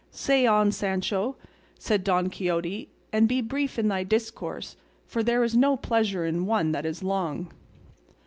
[0.09, 1.35] "Say, on, Sancho,"
[1.77, 6.47] said Don Quixote, "and be brief in thy discourse, for there is no pleasure in
[6.47, 7.53] one that is long."